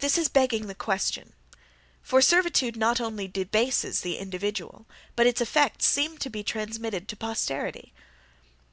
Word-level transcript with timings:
This 0.00 0.18
is 0.18 0.28
begging 0.28 0.66
the 0.66 0.74
question; 0.74 1.34
for 2.02 2.20
servitude 2.20 2.76
not 2.76 3.00
only 3.00 3.28
debases 3.28 4.00
the 4.00 4.18
individual, 4.18 4.86
but 5.14 5.24
its 5.28 5.40
effects 5.40 5.86
seem 5.86 6.18
to 6.18 6.28
be 6.28 6.42
transmitted 6.42 7.06
to 7.06 7.16
posterity. 7.16 7.92